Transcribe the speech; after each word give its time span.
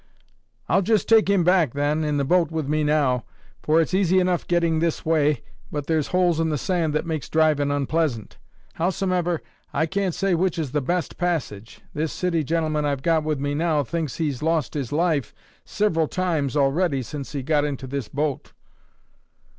"I'll 0.67 0.81
just 0.81 1.07
take 1.07 1.29
him 1.29 1.43
back, 1.43 1.73
then, 1.73 2.03
in 2.03 2.17
the 2.17 2.25
boat 2.25 2.49
with 2.49 2.67
me 2.67 2.83
now, 2.83 3.23
for 3.61 3.79
it's 3.79 3.93
easy 3.93 4.19
enough 4.19 4.47
getting 4.47 4.79
this 4.79 5.05
way, 5.05 5.43
but 5.71 5.85
there's 5.85 6.07
holes 6.07 6.39
in 6.39 6.49
the 6.49 6.57
sand 6.57 6.95
that 6.95 7.05
makes 7.05 7.29
drivin' 7.29 7.69
unpleasant. 7.69 8.39
Howsomever, 8.79 9.43
I 9.71 9.85
can't 9.85 10.15
say 10.15 10.33
which 10.33 10.57
is 10.57 10.71
the 10.71 10.81
best 10.81 11.19
passage. 11.19 11.81
This 11.93 12.11
city 12.11 12.43
gentleman 12.43 12.83
I've 12.83 13.03
got 13.03 13.23
with 13.23 13.39
me 13.39 13.53
now 13.53 13.83
thinks 13.83 14.15
he's 14.17 14.41
lost 14.41 14.73
his 14.73 14.91
life 14.91 15.35
siveral 15.67 16.09
times 16.09 16.57
already 16.57 17.03
since 17.03 17.33
he 17.33 17.43
got 17.43 17.63
into 17.63 17.85
this 17.85 18.07
boat." 18.07 18.53